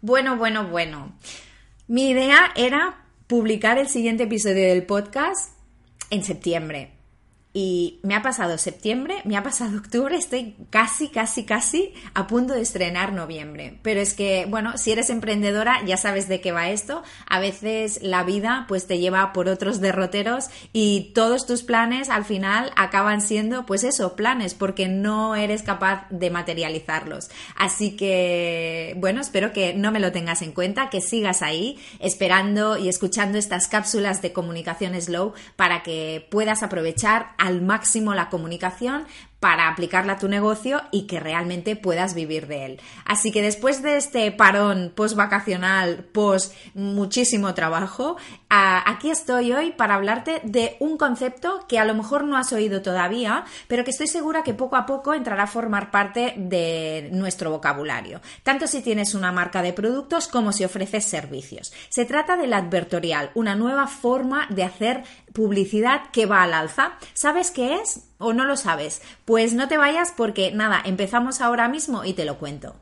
Bueno, 0.00 0.36
bueno, 0.36 0.68
bueno. 0.68 1.12
Mi 1.88 2.10
idea 2.10 2.52
era 2.54 3.04
publicar 3.26 3.78
el 3.78 3.88
siguiente 3.88 4.24
episodio 4.24 4.68
del 4.68 4.86
podcast 4.86 5.52
en 6.10 6.22
septiembre. 6.22 6.97
Y 7.60 7.98
me 8.04 8.14
ha 8.14 8.22
pasado 8.22 8.56
septiembre, 8.56 9.16
me 9.24 9.36
ha 9.36 9.42
pasado 9.42 9.78
octubre, 9.78 10.16
estoy 10.16 10.54
casi, 10.70 11.08
casi, 11.08 11.42
casi 11.44 11.92
a 12.14 12.28
punto 12.28 12.54
de 12.54 12.60
estrenar 12.60 13.12
noviembre. 13.12 13.80
Pero 13.82 13.98
es 13.98 14.14
que, 14.14 14.46
bueno, 14.48 14.78
si 14.78 14.92
eres 14.92 15.10
emprendedora 15.10 15.84
ya 15.84 15.96
sabes 15.96 16.28
de 16.28 16.40
qué 16.40 16.52
va 16.52 16.70
esto. 16.70 17.02
A 17.28 17.40
veces 17.40 17.98
la 18.00 18.22
vida 18.22 18.64
pues 18.68 18.86
te 18.86 19.00
lleva 19.00 19.32
por 19.32 19.48
otros 19.48 19.80
derroteros 19.80 20.50
y 20.72 21.10
todos 21.16 21.46
tus 21.46 21.64
planes 21.64 22.10
al 22.10 22.24
final 22.24 22.70
acaban 22.76 23.20
siendo 23.20 23.66
pues 23.66 23.82
eso, 23.82 24.14
planes, 24.14 24.54
porque 24.54 24.86
no 24.86 25.34
eres 25.34 25.64
capaz 25.64 26.06
de 26.10 26.30
materializarlos. 26.30 27.28
Así 27.56 27.96
que, 27.96 28.94
bueno, 28.98 29.20
espero 29.20 29.52
que 29.52 29.74
no 29.74 29.90
me 29.90 29.98
lo 29.98 30.12
tengas 30.12 30.42
en 30.42 30.52
cuenta, 30.52 30.90
que 30.90 31.00
sigas 31.00 31.42
ahí 31.42 31.76
esperando 31.98 32.78
y 32.78 32.88
escuchando 32.88 33.36
estas 33.36 33.66
cápsulas 33.66 34.22
de 34.22 34.32
comunicación 34.32 34.94
slow 35.00 35.32
para 35.56 35.82
que 35.82 36.24
puedas 36.30 36.62
aprovechar 36.62 37.32
al 37.48 37.62
máximo 37.62 38.14
la 38.14 38.28
comunicación 38.28 39.06
para 39.40 39.68
aplicarla 39.68 40.14
a 40.14 40.18
tu 40.18 40.28
negocio 40.28 40.82
y 40.90 41.06
que 41.06 41.20
realmente 41.20 41.76
puedas 41.76 42.14
vivir 42.14 42.46
de 42.48 42.66
él. 42.66 42.80
Así 43.04 43.30
que 43.30 43.42
después 43.42 43.82
de 43.82 43.96
este 43.96 44.32
parón 44.32 44.92
post 44.94 45.14
vacacional, 45.14 46.04
post 46.12 46.54
muchísimo 46.74 47.54
trabajo, 47.54 48.16
aquí 48.48 49.10
estoy 49.10 49.52
hoy 49.52 49.70
para 49.72 49.94
hablarte 49.94 50.40
de 50.42 50.76
un 50.80 50.98
concepto 50.98 51.66
que 51.68 51.78
a 51.78 51.84
lo 51.84 51.94
mejor 51.94 52.24
no 52.24 52.36
has 52.36 52.52
oído 52.52 52.82
todavía, 52.82 53.44
pero 53.68 53.84
que 53.84 53.90
estoy 53.90 54.08
segura 54.08 54.42
que 54.42 54.54
poco 54.54 54.76
a 54.76 54.86
poco 54.86 55.14
entrará 55.14 55.44
a 55.44 55.46
formar 55.46 55.90
parte 55.90 56.34
de 56.36 57.08
nuestro 57.12 57.50
vocabulario, 57.50 58.20
tanto 58.42 58.66
si 58.66 58.82
tienes 58.82 59.14
una 59.14 59.30
marca 59.30 59.62
de 59.62 59.72
productos 59.72 60.26
como 60.26 60.52
si 60.52 60.64
ofreces 60.64 61.04
servicios. 61.04 61.72
Se 61.90 62.04
trata 62.04 62.36
del 62.36 62.52
advertorial, 62.52 63.30
una 63.34 63.54
nueva 63.54 63.86
forma 63.86 64.46
de 64.50 64.64
hacer 64.64 65.04
publicidad 65.32 66.10
que 66.10 66.26
va 66.26 66.42
al 66.42 66.54
alza. 66.54 66.94
¿Sabes 67.12 67.50
qué 67.50 67.76
es? 67.76 68.04
¿O 68.18 68.32
no 68.32 68.44
lo 68.44 68.56
sabes? 68.56 69.00
Pues 69.28 69.52
no 69.52 69.68
te 69.68 69.76
vayas 69.76 70.10
porque 70.16 70.52
nada, 70.52 70.80
empezamos 70.82 71.42
ahora 71.42 71.68
mismo 71.68 72.02
y 72.02 72.14
te 72.14 72.24
lo 72.24 72.38
cuento. 72.38 72.76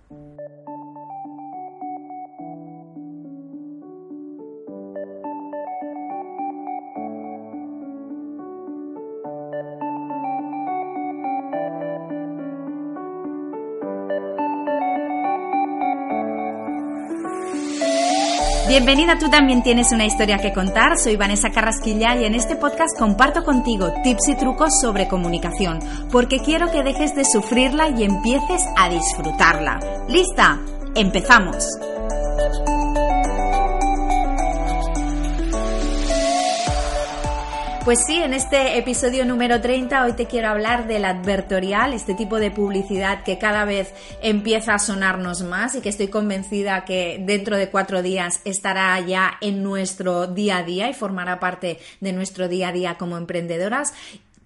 Bienvenida, 18.76 19.18
tú 19.18 19.30
también 19.30 19.62
tienes 19.62 19.90
una 19.90 20.04
historia 20.04 20.36
que 20.36 20.52
contar. 20.52 20.98
Soy 20.98 21.16
Vanessa 21.16 21.48
Carrasquilla 21.48 22.14
y 22.14 22.26
en 22.26 22.34
este 22.34 22.56
podcast 22.56 22.94
comparto 22.98 23.42
contigo 23.42 23.90
tips 24.04 24.28
y 24.28 24.36
trucos 24.36 24.68
sobre 24.82 25.08
comunicación, 25.08 25.78
porque 26.12 26.40
quiero 26.40 26.70
que 26.70 26.82
dejes 26.82 27.14
de 27.14 27.24
sufrirla 27.24 27.88
y 27.88 28.04
empieces 28.04 28.62
a 28.76 28.90
disfrutarla. 28.90 29.80
¿Lista? 30.08 30.60
¡Empezamos! 30.94 31.64
Pues 37.86 38.04
sí, 38.04 38.16
en 38.16 38.34
este 38.34 38.78
episodio 38.78 39.24
número 39.24 39.60
30 39.60 40.02
hoy 40.02 40.14
te 40.14 40.26
quiero 40.26 40.48
hablar 40.48 40.88
del 40.88 41.04
advertorial, 41.04 41.92
este 41.92 42.14
tipo 42.14 42.40
de 42.40 42.50
publicidad 42.50 43.22
que 43.22 43.38
cada 43.38 43.64
vez 43.64 43.94
empieza 44.20 44.74
a 44.74 44.80
sonarnos 44.80 45.42
más 45.42 45.76
y 45.76 45.80
que 45.80 45.90
estoy 45.90 46.08
convencida 46.08 46.84
que 46.84 47.22
dentro 47.24 47.56
de 47.56 47.70
cuatro 47.70 48.02
días 48.02 48.40
estará 48.44 48.98
ya 48.98 49.34
en 49.40 49.62
nuestro 49.62 50.26
día 50.26 50.56
a 50.56 50.62
día 50.64 50.90
y 50.90 50.94
formará 50.94 51.38
parte 51.38 51.78
de 52.00 52.12
nuestro 52.12 52.48
día 52.48 52.70
a 52.70 52.72
día 52.72 52.98
como 52.98 53.16
emprendedoras 53.16 53.94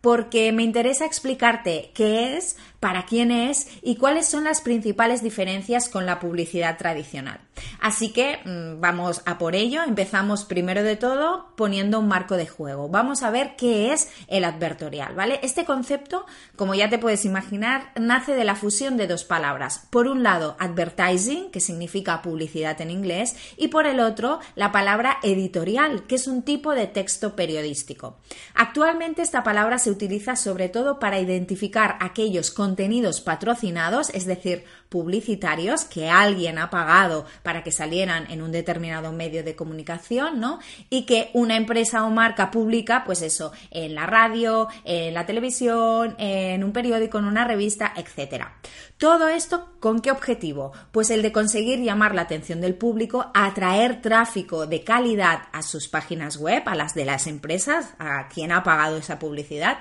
porque 0.02 0.52
me 0.52 0.62
interesa 0.62 1.04
explicarte 1.06 1.92
qué 1.94 2.36
es, 2.36 2.58
para 2.80 3.04
quién 3.04 3.30
es 3.30 3.68
y 3.82 3.96
cuáles 3.96 4.26
son 4.26 4.44
las 4.44 4.62
principales 4.62 5.22
diferencias 5.22 5.88
con 5.88 6.06
la 6.06 6.18
publicidad 6.18 6.78
tradicional. 6.78 7.40
Así 7.80 8.12
que 8.12 8.38
mm, 8.44 8.80
vamos 8.80 9.22
a 9.26 9.38
por 9.38 9.54
ello. 9.54 9.82
Empezamos 9.82 10.44
primero 10.44 10.82
de 10.82 10.96
todo 10.96 11.52
poniendo 11.56 11.98
un 12.00 12.08
marco 12.08 12.36
de 12.36 12.46
juego. 12.46 12.88
Vamos 12.88 13.22
a 13.22 13.30
ver 13.30 13.54
qué 13.56 13.92
es 13.92 14.08
el 14.28 14.44
advertorial, 14.44 15.14
¿vale? 15.14 15.40
Este 15.42 15.66
concepto, 15.66 16.24
como 16.56 16.74
ya 16.74 16.88
te 16.88 16.98
puedes 16.98 17.24
imaginar, 17.26 17.92
nace 18.00 18.34
de 18.34 18.44
la 18.44 18.54
fusión 18.54 18.96
de 18.96 19.06
dos 19.06 19.24
palabras. 19.24 19.86
Por 19.90 20.08
un 20.08 20.22
lado, 20.22 20.56
advertising, 20.58 21.50
que 21.50 21.60
significa 21.60 22.22
publicidad 22.22 22.80
en 22.80 22.90
inglés, 22.90 23.36
y 23.58 23.68
por 23.68 23.86
el 23.86 24.00
otro, 24.00 24.40
la 24.54 24.72
palabra 24.72 25.18
editorial, 25.22 26.06
que 26.06 26.14
es 26.14 26.26
un 26.26 26.42
tipo 26.42 26.72
de 26.72 26.86
texto 26.86 27.36
periodístico. 27.36 28.16
Actualmente 28.54 29.20
esta 29.20 29.42
palabra 29.42 29.78
se 29.78 29.90
utiliza 29.90 30.36
sobre 30.36 30.70
todo 30.70 30.98
para 30.98 31.20
identificar 31.20 31.98
aquellos 32.00 32.50
con 32.50 32.69
contenidos 32.70 33.20
patrocinados, 33.20 34.10
es 34.10 34.26
decir, 34.26 34.64
publicitarios 34.88 35.84
que 35.84 36.08
alguien 36.08 36.56
ha 36.56 36.70
pagado 36.70 37.26
para 37.42 37.64
que 37.64 37.72
salieran 37.72 38.30
en 38.30 38.42
un 38.42 38.52
determinado 38.52 39.10
medio 39.10 39.42
de 39.42 39.56
comunicación, 39.56 40.38
¿no? 40.38 40.60
Y 40.88 41.04
que 41.04 41.30
una 41.32 41.56
empresa 41.56 42.04
o 42.04 42.10
marca 42.10 42.52
publica, 42.52 43.02
pues 43.04 43.22
eso, 43.22 43.50
en 43.72 43.96
la 43.96 44.06
radio, 44.06 44.68
en 44.84 45.14
la 45.14 45.26
televisión, 45.26 46.14
en 46.18 46.62
un 46.62 46.72
periódico, 46.72 47.18
en 47.18 47.24
una 47.24 47.44
revista, 47.44 47.92
etcétera. 47.96 48.54
Todo 48.98 49.26
esto 49.26 49.70
con 49.80 50.00
qué 50.00 50.12
objetivo? 50.12 50.70
Pues 50.92 51.10
el 51.10 51.22
de 51.22 51.32
conseguir 51.32 51.80
llamar 51.80 52.14
la 52.14 52.22
atención 52.22 52.60
del 52.60 52.76
público, 52.76 53.32
atraer 53.34 54.00
tráfico 54.00 54.68
de 54.68 54.84
calidad 54.84 55.48
a 55.52 55.62
sus 55.62 55.88
páginas 55.88 56.36
web, 56.36 56.62
a 56.66 56.76
las 56.76 56.94
de 56.94 57.04
las 57.04 57.26
empresas, 57.26 57.94
a 57.98 58.28
quien 58.28 58.52
ha 58.52 58.62
pagado 58.62 58.98
esa 58.98 59.18
publicidad, 59.18 59.78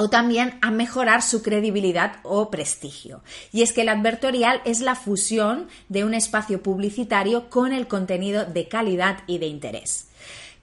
o 0.00 0.08
también 0.08 0.58
a 0.62 0.70
mejorar 0.70 1.20
su 1.20 1.42
credibilidad 1.42 2.20
o 2.22 2.50
prestigio. 2.50 3.22
Y 3.52 3.60
es 3.60 3.74
que 3.74 3.82
el 3.82 3.90
advertorial 3.90 4.62
es 4.64 4.80
la 4.80 4.94
fusión 4.94 5.68
de 5.90 6.04
un 6.06 6.14
espacio 6.14 6.62
publicitario 6.62 7.50
con 7.50 7.74
el 7.74 7.86
contenido 7.86 8.46
de 8.46 8.66
calidad 8.66 9.18
y 9.26 9.36
de 9.36 9.46
interés. 9.48 10.08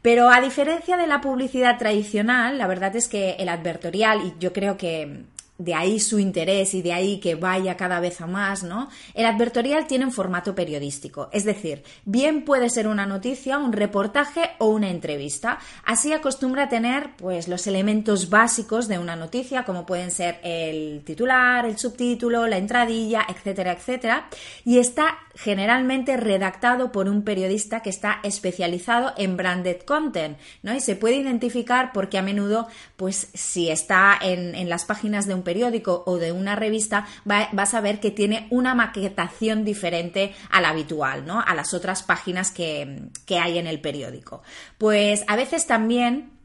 Pero 0.01 0.31
a 0.31 0.41
diferencia 0.41 0.97
de 0.97 1.05
la 1.05 1.21
publicidad 1.21 1.77
tradicional, 1.77 2.57
la 2.57 2.65
verdad 2.65 2.95
es 2.95 3.07
que 3.07 3.33
el 3.33 3.49
advertorial, 3.49 4.25
y 4.25 4.33
yo 4.39 4.53
creo 4.53 4.75
que 4.75 5.25
de 5.57 5.73
ahí 5.73 5.99
su 5.99 6.19
interés 6.19 6.73
y 6.73 6.81
de 6.81 6.93
ahí 6.93 7.19
que 7.19 7.35
vaya 7.35 7.77
cada 7.77 7.99
vez 7.99 8.21
a 8.21 8.27
más, 8.27 8.63
¿no? 8.63 8.89
El 9.13 9.25
advertorial 9.25 9.87
tiene 9.87 10.05
un 10.05 10.11
formato 10.11 10.53
periodístico, 10.53 11.29
es 11.31 11.45
decir, 11.45 11.83
bien 12.05 12.45
puede 12.45 12.69
ser 12.69 12.87
una 12.87 13.05
noticia, 13.05 13.57
un 13.57 13.73
reportaje 13.73 14.51
o 14.59 14.67
una 14.67 14.89
entrevista. 14.89 15.59
Así 15.83 16.13
acostumbra 16.13 16.69
tener 16.69 17.15
pues 17.17 17.47
los 17.47 17.65
elementos 17.67 18.29
básicos 18.29 18.87
de 18.87 18.99
una 18.99 19.15
noticia, 19.15 19.63
como 19.63 19.85
pueden 19.85 20.11
ser 20.11 20.39
el 20.43 21.01
titular, 21.03 21.65
el 21.65 21.77
subtítulo, 21.77 22.47
la 22.47 22.57
entradilla, 22.57 23.25
etcétera, 23.27 23.73
etcétera, 23.73 24.29
y 24.63 24.77
está 24.77 25.17
generalmente 25.35 26.17
redactado 26.17 26.91
por 26.91 27.07
un 27.07 27.23
periodista 27.23 27.81
que 27.81 27.89
está 27.89 28.19
especializado 28.23 29.13
en 29.17 29.37
branded 29.37 29.81
content, 29.81 30.37
¿no? 30.63 30.73
Y 30.73 30.79
se 30.79 30.95
puede 30.95 31.15
identificar 31.15 31.91
porque 31.93 32.17
a 32.17 32.21
menudo, 32.21 32.67
pues 32.95 33.29
si 33.33 33.69
está 33.69 34.17
en, 34.21 34.55
en 34.55 34.69
las 34.69 34.85
páginas 34.85 35.27
de 35.27 35.33
un 35.33 35.43
periódico 35.47 36.03
o 36.05 36.17
de 36.17 36.33
una 36.33 36.57
revista, 36.57 37.07
vas 37.23 37.73
a 37.73 37.79
ver 37.79 38.01
que 38.01 38.11
tiene 38.11 38.47
una 38.49 38.75
maquetación 38.75 39.63
diferente 39.63 40.35
a 40.51 40.59
la 40.59 40.69
habitual, 40.71 41.25
¿no? 41.25 41.39
A 41.39 41.55
las 41.55 41.73
otras 41.73 42.03
páginas 42.03 42.51
que, 42.51 43.03
que 43.25 43.39
hay 43.39 43.57
en 43.57 43.65
el 43.65 43.79
periódico. 43.79 44.41
Pues 44.77 45.23
a 45.29 45.37
veces 45.37 45.65
también 45.65 46.36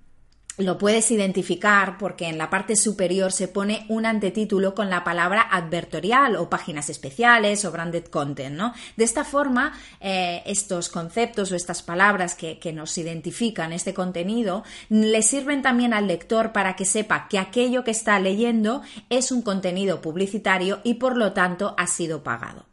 lo 0.58 0.76
puedes 0.76 1.10
identificar 1.10 1.96
porque 1.98 2.28
en 2.28 2.36
la 2.36 2.50
parte 2.50 2.76
superior 2.76 3.32
se 3.32 3.48
pone 3.48 3.86
un 3.88 4.04
antetítulo 4.04 4.74
con 4.74 4.90
la 4.90 5.02
palabra 5.02 5.48
advertorial 5.50 6.36
o 6.36 6.50
páginas 6.50 6.90
especiales 6.90 7.64
o 7.64 7.72
branded 7.72 8.04
content, 8.04 8.56
¿no? 8.56 8.74
De 8.96 9.04
esta 9.04 9.24
forma, 9.24 9.72
eh, 10.00 10.42
estos 10.46 10.88
conceptos 10.88 11.52
o 11.52 11.56
estas 11.56 11.82
palabras 11.82 12.34
que, 12.34 12.58
que, 12.58 12.72
nos 12.72 12.96
identifican 12.98 13.72
este 13.72 13.94
contenido 13.94 14.64
le 14.88 15.22
sirven 15.22 15.62
también 15.62 15.94
al 15.94 16.06
lector 16.06 16.52
para 16.52 16.76
que 16.76 16.84
sepa 16.84 17.28
que 17.28 17.38
aquello 17.38 17.84
que 17.84 17.90
está 17.90 18.18
leyendo 18.18 18.82
es 19.08 19.32
un 19.32 19.42
contenido 19.42 20.00
publicitario 20.00 20.80
y 20.84 20.94
por 20.94 21.16
lo 21.16 21.32
tanto 21.32 21.74
ha 21.78 21.86
sido 21.86 22.22
pagado. 22.22 22.66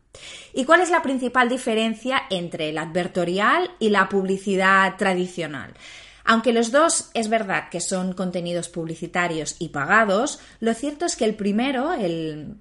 ¿Y 0.53 0.65
cuál 0.65 0.81
es 0.81 0.89
la 0.89 1.01
principal 1.01 1.47
diferencia 1.47 2.23
entre 2.29 2.69
el 2.69 2.77
advertorial 2.77 3.71
y 3.79 3.89
la 3.89 4.09
publicidad 4.09 4.97
tradicional? 4.97 5.73
Aunque 6.29 6.53
los 6.53 6.71
dos 6.71 7.09
es 7.15 7.27
verdad 7.27 7.69
que 7.71 7.81
son 7.81 8.13
contenidos 8.13 8.69
publicitarios 8.69 9.55
y 9.57 9.69
pagados, 9.69 10.39
lo 10.59 10.75
cierto 10.75 11.07
es 11.07 11.15
que 11.15 11.25
el 11.25 11.33
primero, 11.33 11.91
el 11.91 12.59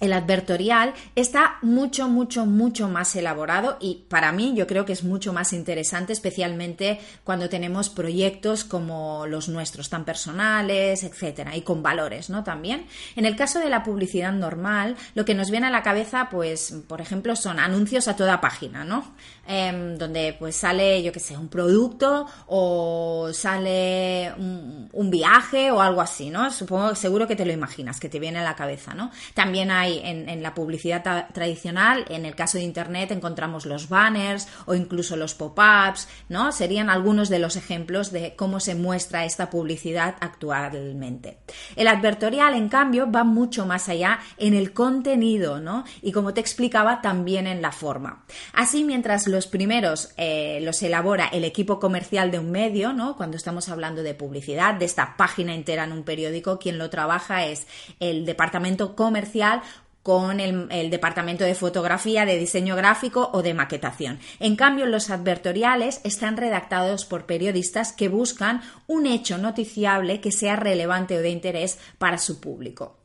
el 0.00 0.12
advertorial 0.12 0.92
está 1.14 1.56
mucho, 1.62 2.08
mucho, 2.08 2.44
mucho 2.44 2.88
más 2.88 3.16
elaborado 3.16 3.78
y 3.80 4.04
para 4.08 4.30
mí 4.32 4.52
yo 4.54 4.66
creo 4.66 4.84
que 4.84 4.92
es 4.92 5.04
mucho 5.04 5.32
más 5.32 5.52
interesante, 5.52 6.12
especialmente 6.12 7.00
cuando 7.24 7.48
tenemos 7.48 7.88
proyectos 7.88 8.64
como 8.64 9.26
los 9.26 9.48
nuestros, 9.48 9.88
tan 9.88 10.04
personales, 10.04 11.02
etcétera, 11.02 11.56
y 11.56 11.62
con 11.62 11.82
valores, 11.82 12.28
¿no? 12.28 12.44
También. 12.44 12.86
En 13.16 13.24
el 13.24 13.36
caso 13.36 13.58
de 13.58 13.70
la 13.70 13.82
publicidad 13.82 14.32
normal, 14.32 14.96
lo 15.14 15.24
que 15.24 15.34
nos 15.34 15.50
viene 15.50 15.66
a 15.66 15.70
la 15.70 15.82
cabeza, 15.82 16.28
pues, 16.30 16.74
por 16.86 17.00
ejemplo, 17.00 17.34
son 17.34 17.58
anuncios 17.58 18.08
a 18.08 18.16
toda 18.16 18.40
página, 18.40 18.84
¿no? 18.84 19.14
Em, 19.48 19.96
donde 19.96 20.34
pues 20.36 20.56
sale, 20.56 21.02
yo 21.04 21.12
que 21.12 21.20
sé, 21.20 21.36
un 21.36 21.48
producto 21.48 22.26
o 22.48 23.28
sale 23.32 24.32
un, 24.36 25.08
viaje 25.08 25.70
o 25.70 25.80
algo 25.80 26.00
así, 26.00 26.30
¿no? 26.30 26.50
Supongo, 26.50 26.96
seguro 26.96 27.28
que 27.28 27.36
te 27.36 27.46
lo 27.46 27.52
imaginas, 27.52 28.00
que 28.00 28.08
te 28.08 28.18
viene 28.18 28.40
a 28.40 28.42
la 28.42 28.56
cabeza, 28.56 28.92
¿no? 28.92 29.12
También 29.34 29.70
hay 29.70 30.00
en, 30.02 30.42
la 30.42 30.52
publicidad 30.52 31.28
tradicional, 31.32 32.04
en 32.08 32.26
el 32.26 32.34
caso 32.34 32.58
de 32.58 32.64
Internet 32.64 33.12
encontramos 33.12 33.66
los 33.66 33.88
banners 33.88 34.48
o 34.66 34.74
incluso 34.74 35.16
los 35.16 35.34
pop-ups, 35.34 36.08
¿no? 36.28 36.50
Serían 36.50 36.90
algunos 36.90 37.28
de 37.28 37.38
los 37.38 37.54
ejemplos 37.54 38.10
de 38.10 38.34
cómo 38.34 38.58
se 38.58 38.74
muestra 38.74 39.24
esta 39.24 39.48
publicidad 39.48 40.16
actualmente. 40.20 41.38
El 41.76 41.86
advertorial, 41.86 42.54
en 42.54 42.68
cambio, 42.68 43.10
va 43.10 43.22
mucho 43.22 43.64
más 43.64 43.88
allá 43.88 44.18
en 44.38 44.54
el 44.54 44.72
contenido, 44.72 45.60
¿no? 45.60 45.84
Y 46.02 46.10
como 46.10 46.34
te 46.34 46.40
explicaba, 46.40 47.00
también 47.00 47.46
en 47.46 47.62
la 47.62 47.70
forma. 47.70 48.24
Así, 48.52 48.82
mientras 48.82 49.28
los 49.36 49.46
primeros 49.46 50.14
eh, 50.16 50.60
los 50.62 50.82
elabora 50.82 51.28
el 51.28 51.44
equipo 51.44 51.78
comercial 51.78 52.30
de 52.30 52.38
un 52.38 52.50
medio, 52.50 52.94
¿no? 52.94 53.18
Cuando 53.18 53.36
estamos 53.36 53.68
hablando 53.68 54.02
de 54.02 54.14
publicidad, 54.14 54.74
de 54.76 54.86
esta 54.86 55.14
página 55.18 55.54
entera 55.54 55.84
en 55.84 55.92
un 55.92 56.04
periódico, 56.04 56.58
quien 56.58 56.78
lo 56.78 56.88
trabaja 56.88 57.44
es 57.44 57.66
el 58.00 58.24
departamento 58.24 58.96
comercial 58.96 59.60
con 60.02 60.40
el, 60.40 60.88
departamento 60.88 61.44
de 61.44 61.54
fotografía, 61.54 62.24
de 62.24 62.38
diseño 62.38 62.76
gráfico 62.76 63.28
o 63.34 63.42
de 63.42 63.52
maquetación. 63.52 64.20
En 64.40 64.56
cambio, 64.56 64.86
los 64.86 65.10
advertoriales 65.10 66.00
están 66.02 66.38
redactados 66.38 67.04
por 67.04 67.26
periodistas 67.26 67.92
que 67.92 68.08
buscan 68.08 68.62
un 68.86 69.04
hecho 69.04 69.36
noticiable 69.36 70.22
que 70.22 70.32
sea 70.32 70.56
relevante 70.56 71.18
o 71.18 71.20
de 71.20 71.28
interés 71.28 71.78
para 71.98 72.16
su 72.16 72.40
público 72.40 72.96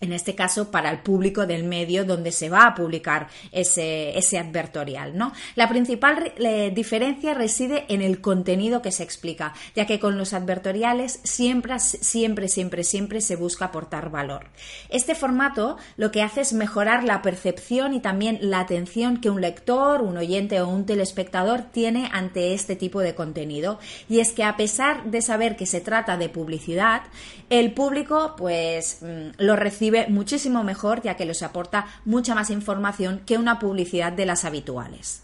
en 0.00 0.12
este 0.12 0.34
caso 0.34 0.70
para 0.70 0.90
el 0.90 0.98
público 0.98 1.46
del 1.46 1.64
medio 1.64 2.04
donde 2.04 2.32
se 2.32 2.48
va 2.48 2.66
a 2.66 2.74
publicar 2.74 3.28
ese, 3.52 4.16
ese 4.18 4.38
advertorial. 4.38 5.16
¿no? 5.16 5.32
La 5.54 5.68
principal 5.68 6.32
diferencia 6.72 7.34
reside 7.34 7.84
en 7.88 8.02
el 8.02 8.20
contenido 8.20 8.82
que 8.82 8.92
se 8.92 9.02
explica, 9.02 9.54
ya 9.74 9.86
que 9.86 9.98
con 9.98 10.18
los 10.18 10.32
advertoriales 10.32 11.20
siempre, 11.22 11.78
siempre, 11.78 12.48
siempre, 12.48 12.84
siempre 12.84 13.20
se 13.20 13.36
busca 13.36 13.66
aportar 13.66 14.10
valor. 14.10 14.46
Este 14.88 15.14
formato 15.14 15.76
lo 15.96 16.10
que 16.10 16.22
hace 16.22 16.40
es 16.42 16.52
mejorar 16.52 17.04
la 17.04 17.22
percepción 17.22 17.94
y 17.94 18.00
también 18.00 18.38
la 18.40 18.60
atención 18.60 19.20
que 19.20 19.30
un 19.30 19.40
lector, 19.40 20.02
un 20.02 20.16
oyente 20.16 20.60
o 20.60 20.68
un 20.68 20.86
telespectador 20.86 21.62
tiene 21.62 22.08
ante 22.12 22.54
este 22.54 22.76
tipo 22.76 23.00
de 23.00 23.14
contenido. 23.14 23.78
Y 24.08 24.20
es 24.20 24.32
que 24.32 24.44
a 24.44 24.56
pesar 24.56 25.04
de 25.04 25.22
saber 25.22 25.56
que 25.56 25.66
se 25.66 25.80
trata 25.80 26.16
de 26.16 26.28
publicidad, 26.28 27.02
el 27.50 27.72
público 27.72 28.34
pues 28.36 28.98
mm, 29.02 29.30
lo 29.38 29.56
recibe 29.56 29.83
muchísimo 30.08 30.62
mejor 30.62 31.02
ya 31.02 31.16
que 31.16 31.24
les 31.24 31.42
aporta 31.42 31.86
mucha 32.04 32.34
más 32.34 32.50
información 32.50 33.22
que 33.26 33.38
una 33.38 33.58
publicidad 33.58 34.12
de 34.12 34.26
las 34.26 34.44
habituales. 34.44 35.23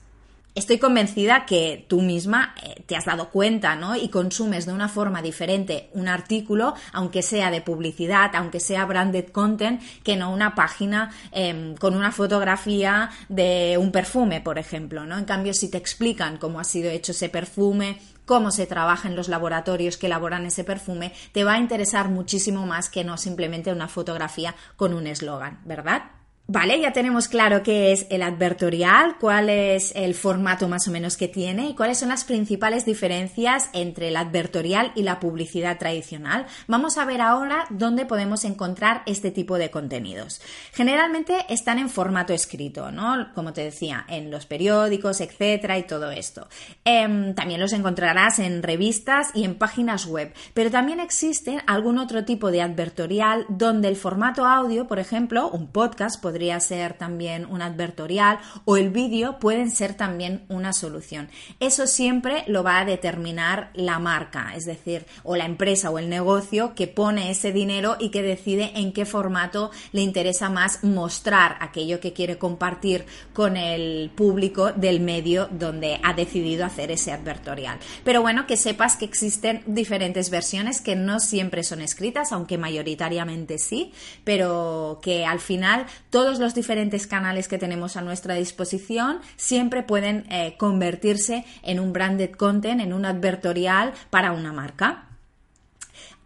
Estoy 0.60 0.76
convencida 0.76 1.46
que 1.46 1.86
tú 1.88 2.02
misma 2.02 2.54
eh, 2.62 2.82
te 2.84 2.94
has 2.94 3.06
dado 3.06 3.30
cuenta, 3.30 3.76
¿no? 3.76 3.96
Y 3.96 4.10
consumes 4.10 4.66
de 4.66 4.74
una 4.74 4.90
forma 4.90 5.22
diferente 5.22 5.88
un 5.94 6.06
artículo, 6.06 6.74
aunque 6.92 7.22
sea 7.22 7.50
de 7.50 7.62
publicidad, 7.62 8.36
aunque 8.36 8.60
sea 8.60 8.84
branded 8.84 9.30
content, 9.30 9.80
que 10.04 10.18
no 10.18 10.30
una 10.30 10.54
página 10.54 11.12
em, 11.32 11.74
con 11.76 11.94
una 11.94 12.12
fotografía 12.12 13.08
de 13.30 13.78
un 13.78 13.90
perfume, 13.90 14.42
por 14.42 14.58
ejemplo, 14.58 15.06
¿no? 15.06 15.16
En 15.16 15.24
cambio, 15.24 15.54
si 15.54 15.70
te 15.70 15.78
explican 15.78 16.36
cómo 16.36 16.60
ha 16.60 16.64
sido 16.64 16.90
hecho 16.90 17.12
ese 17.12 17.30
perfume, 17.30 17.98
cómo 18.26 18.50
se 18.50 18.66
trabaja 18.66 19.08
en 19.08 19.16
los 19.16 19.28
laboratorios 19.28 19.96
que 19.96 20.08
elaboran 20.08 20.44
ese 20.44 20.62
perfume, 20.62 21.14
te 21.32 21.42
va 21.42 21.54
a 21.54 21.58
interesar 21.58 22.10
muchísimo 22.10 22.66
más 22.66 22.90
que 22.90 23.02
no 23.02 23.16
simplemente 23.16 23.72
una 23.72 23.88
fotografía 23.88 24.54
con 24.76 24.92
un 24.92 25.06
eslogan, 25.06 25.62
¿verdad? 25.64 26.19
Vale, 26.52 26.80
ya 26.80 26.92
tenemos 26.92 27.28
claro 27.28 27.62
qué 27.62 27.92
es 27.92 28.08
el 28.10 28.24
advertorial, 28.24 29.18
cuál 29.20 29.48
es 29.48 29.92
el 29.94 30.16
formato 30.16 30.66
más 30.66 30.88
o 30.88 30.90
menos 30.90 31.16
que 31.16 31.28
tiene 31.28 31.68
y 31.68 31.76
cuáles 31.76 31.98
son 31.98 32.08
las 32.08 32.24
principales 32.24 32.84
diferencias 32.84 33.70
entre 33.72 34.08
el 34.08 34.16
advertorial 34.16 34.90
y 34.96 35.04
la 35.04 35.20
publicidad 35.20 35.78
tradicional. 35.78 36.46
Vamos 36.66 36.98
a 36.98 37.04
ver 37.04 37.20
ahora 37.20 37.66
dónde 37.70 38.04
podemos 38.04 38.44
encontrar 38.44 39.04
este 39.06 39.30
tipo 39.30 39.58
de 39.58 39.70
contenidos. 39.70 40.42
Generalmente 40.72 41.36
están 41.48 41.78
en 41.78 41.88
formato 41.88 42.32
escrito, 42.32 42.90
¿no? 42.90 43.32
Como 43.32 43.52
te 43.52 43.62
decía, 43.62 44.04
en 44.08 44.32
los 44.32 44.44
periódicos, 44.46 45.20
etcétera, 45.20 45.78
y 45.78 45.84
todo 45.84 46.10
esto. 46.10 46.48
Em, 46.84 47.32
también 47.36 47.60
los 47.60 47.72
encontrarás 47.72 48.40
en 48.40 48.64
revistas 48.64 49.28
y 49.34 49.44
en 49.44 49.54
páginas 49.54 50.04
web, 50.04 50.34
pero 50.52 50.68
también 50.68 50.98
existe 50.98 51.62
algún 51.68 51.98
otro 51.98 52.24
tipo 52.24 52.50
de 52.50 52.60
advertorial 52.60 53.46
donde 53.48 53.86
el 53.86 53.94
formato 53.94 54.46
audio, 54.46 54.88
por 54.88 54.98
ejemplo, 54.98 55.48
un 55.48 55.68
podcast, 55.68 56.20
podría 56.20 56.39
podría 56.40 56.58
ser 56.60 56.94
también 56.94 57.44
un 57.44 57.60
advertorial 57.60 58.38
o 58.64 58.78
el 58.78 58.88
vídeo 58.88 59.38
pueden 59.38 59.70
ser 59.70 59.92
también 59.92 60.46
una 60.48 60.72
solución. 60.72 61.28
Eso 61.60 61.86
siempre 61.86 62.44
lo 62.46 62.62
va 62.62 62.78
a 62.78 62.86
determinar 62.86 63.68
la 63.74 63.98
marca, 63.98 64.54
es 64.56 64.64
decir, 64.64 65.04
o 65.22 65.36
la 65.36 65.44
empresa 65.44 65.90
o 65.90 65.98
el 65.98 66.08
negocio 66.08 66.74
que 66.74 66.86
pone 66.86 67.30
ese 67.30 67.52
dinero 67.52 67.98
y 68.00 68.08
que 68.08 68.22
decide 68.22 68.72
en 68.76 68.94
qué 68.94 69.04
formato 69.04 69.70
le 69.92 70.00
interesa 70.00 70.48
más 70.48 70.82
mostrar 70.82 71.58
aquello 71.60 72.00
que 72.00 72.14
quiere 72.14 72.38
compartir 72.38 73.04
con 73.34 73.58
el 73.58 74.08
público 74.08 74.72
del 74.72 75.00
medio 75.00 75.46
donde 75.50 76.00
ha 76.02 76.14
decidido 76.14 76.64
hacer 76.64 76.90
ese 76.90 77.12
advertorial. 77.12 77.78
Pero 78.02 78.22
bueno, 78.22 78.46
que 78.46 78.56
sepas 78.56 78.96
que 78.96 79.04
existen 79.04 79.62
diferentes 79.66 80.30
versiones 80.30 80.80
que 80.80 80.96
no 80.96 81.20
siempre 81.20 81.64
son 81.64 81.82
escritas, 81.82 82.32
aunque 82.32 82.56
mayoritariamente 82.56 83.58
sí, 83.58 83.92
pero 84.24 85.00
que 85.02 85.26
al 85.26 85.40
final 85.40 85.84
todo 86.08 86.29
los 86.38 86.54
diferentes 86.54 87.06
canales 87.06 87.48
que 87.48 87.58
tenemos 87.58 87.96
a 87.96 88.02
nuestra 88.02 88.34
disposición 88.34 89.20
siempre 89.36 89.82
pueden 89.82 90.26
eh, 90.30 90.54
convertirse 90.58 91.44
en 91.62 91.80
un 91.80 91.92
branded 91.92 92.30
content, 92.32 92.80
en 92.80 92.92
un 92.92 93.04
advertorial 93.04 93.92
para 94.10 94.32
una 94.32 94.52
marca. 94.52 95.09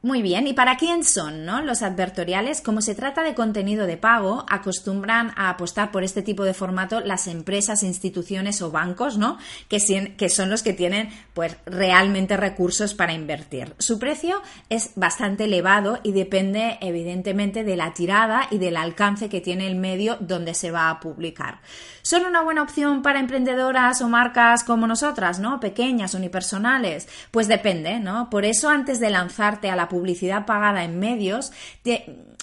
Muy 0.05 0.21
bien, 0.21 0.47
¿y 0.47 0.53
para 0.53 0.77
quién 0.77 1.03
son 1.03 1.47
¿no? 1.47 1.63
los 1.63 1.81
advertoriales? 1.81 2.61
Como 2.61 2.83
se 2.83 2.95
trata 2.95 3.23
de 3.23 3.35
contenido 3.35 3.87
de 3.87 3.97
pago, 3.97 4.45
acostumbran 4.51 5.33
a 5.35 5.49
apostar 5.49 5.91
por 5.91 6.05
este 6.05 6.21
tipo 6.21 6.45
de 6.45 6.53
formato 6.53 7.01
las 7.01 7.27
empresas, 7.27 7.83
instituciones 7.83 8.61
o 8.61 8.71
bancos, 8.71 9.17
¿no? 9.17 9.39
Que, 9.67 10.15
que 10.19 10.29
son 10.29 10.51
los 10.51 10.63
que 10.63 10.75
tienen 10.75 11.09
pues, 11.33 11.57
realmente 11.65 12.37
recursos 12.37 12.93
para 12.93 13.15
invertir. 13.15 13.75
Su 13.79 13.99
precio 13.99 14.43
es 14.69 14.91
bastante 14.95 15.45
elevado 15.45 16.01
y 16.03 16.13
depende 16.13 16.77
evidentemente 16.83 17.65
de 17.65 17.77
la 17.77 17.95
tirada 17.95 18.47
y 18.51 18.59
del 18.59 18.77
alcance 18.77 19.31
que 19.31 19.41
tiene 19.41 19.67
el 19.67 19.77
medio 19.77 20.19
donde 20.21 20.53
se 20.53 20.71
va 20.71 20.91
a 20.91 21.01
publicar. 21.01 21.61
¿Son 22.03 22.27
una 22.27 22.43
buena 22.43 22.63
opción 22.63 23.01
para 23.01 23.21
emprendedoras 23.21 24.03
o 24.03 24.09
marcas 24.11 24.65
como 24.65 24.87
nosotras, 24.87 25.39
¿no? 25.39 25.61
Pequeñas, 25.61 26.13
unipersonales? 26.13 27.09
Pues 27.31 27.49
depende, 27.49 27.99
¿no? 28.01 28.29
Por 28.29 28.45
eso 28.45 28.69
antes 28.69 29.01
de 29.01 29.09
lanzarte 29.09 29.71
a 29.71 29.77
la 29.77 29.89
publicidad 29.95 30.45
pagada 30.45 30.83
en 30.83 30.99
medios, 30.99 31.53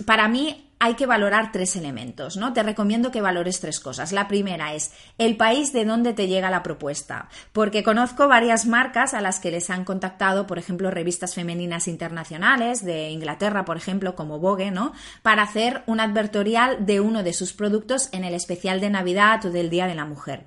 para 0.06 0.30
mí 0.30 0.72
hay 0.80 0.96
que 0.96 1.06
valorar 1.06 1.52
tres 1.52 1.76
elementos, 1.76 2.38
¿no? 2.38 2.54
Te 2.54 2.64
recomiendo 2.64 3.12
que 3.12 3.22
valores 3.22 3.60
tres 3.60 3.80
cosas. 3.80 4.12
La 4.12 4.28
primera 4.28 4.74
es 4.74 4.92
el 5.20 5.38
país 5.38 5.74
de 5.74 5.86
donde 5.86 6.14
te 6.14 6.28
llega 6.28 6.50
la 6.50 6.64
propuesta, 6.64 7.30
porque 7.52 7.84
conozco 7.84 8.28
varias 8.28 8.66
marcas 8.66 9.14
a 9.14 9.22
las 9.22 9.40
que 9.40 9.52
les 9.52 9.70
han 9.70 9.86
contactado, 9.86 10.48
por 10.48 10.58
ejemplo, 10.58 10.90
revistas 10.90 11.36
femeninas 11.36 11.88
internacionales 11.88 12.84
de 12.84 13.10
Inglaterra, 13.10 13.64
por 13.64 13.78
ejemplo, 13.78 14.16
como 14.16 14.40
Vogue, 14.40 14.72
¿no? 14.72 14.94
Para 15.22 15.44
hacer 15.44 15.84
un 15.86 16.00
advertorial 16.00 16.84
de 16.84 17.00
uno 17.00 17.22
de 17.22 17.34
sus 17.34 17.54
productos 17.54 18.10
en 18.12 18.24
el 18.24 18.34
especial 18.34 18.82
de 18.82 18.90
Navidad 18.90 19.46
o 19.46 19.52
del 19.52 19.70
Día 19.70 19.86
de 19.86 19.96
la 19.96 20.06
Mujer. 20.06 20.46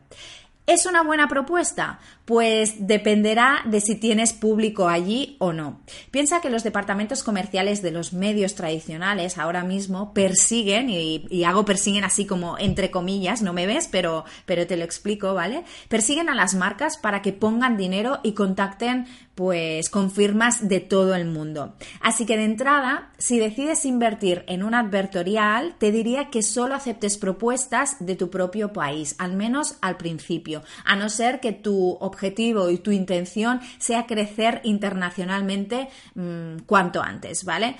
¿Es 0.66 0.86
una 0.86 1.02
buena 1.02 1.28
propuesta? 1.28 1.98
Pues 2.24 2.86
dependerá 2.86 3.62
de 3.66 3.80
si 3.80 3.96
tienes 3.96 4.32
público 4.32 4.88
allí 4.88 5.36
o 5.38 5.52
no. 5.52 5.80
Piensa 6.10 6.40
que 6.40 6.48
los 6.48 6.64
departamentos 6.64 7.22
comerciales 7.22 7.82
de 7.82 7.90
los 7.90 8.14
medios 8.14 8.54
tradicionales 8.54 9.36
ahora 9.36 9.62
mismo 9.62 10.14
persiguen, 10.14 10.88
y, 10.88 11.44
hago 11.44 11.64
persiguen 11.64 12.04
así 12.04 12.24
como 12.24 12.56
entre 12.58 12.90
comillas, 12.90 13.42
no 13.42 13.52
me 13.52 13.66
ves, 13.66 13.88
pero, 13.90 14.24
pero 14.46 14.66
te 14.66 14.76
lo 14.76 14.84
explico, 14.84 15.34
¿vale? 15.34 15.64
Persiguen 15.88 16.30
a 16.30 16.34
las 16.34 16.54
marcas 16.54 16.96
para 16.96 17.20
que 17.20 17.32
pongan 17.32 17.76
dinero 17.76 18.20
y 18.22 18.32
contacten 18.32 19.06
pues 19.34 19.90
con 19.90 20.10
firmas 20.10 20.68
de 20.68 20.80
todo 20.80 21.14
el 21.14 21.26
mundo. 21.26 21.74
Así 22.00 22.24
que 22.24 22.36
de 22.36 22.44
entrada, 22.44 23.10
si 23.18 23.38
decides 23.38 23.84
invertir 23.84 24.44
en 24.46 24.62
un 24.62 24.74
advertorial, 24.74 25.74
te 25.78 25.90
diría 25.90 26.30
que 26.30 26.42
solo 26.42 26.74
aceptes 26.74 27.18
propuestas 27.18 27.96
de 27.98 28.14
tu 28.14 28.30
propio 28.30 28.72
país, 28.72 29.16
al 29.18 29.34
menos 29.34 29.76
al 29.80 29.96
principio, 29.96 30.62
a 30.84 30.96
no 30.96 31.08
ser 31.08 31.40
que 31.40 31.52
tu 31.52 31.96
objetivo 32.14 32.70
y 32.70 32.78
tu 32.78 32.90
intención 32.90 33.60
sea 33.78 34.06
crecer 34.06 34.60
internacionalmente 34.64 35.88
mm, 36.14 36.60
cuanto 36.66 37.02
antes, 37.02 37.44
¿vale? 37.44 37.76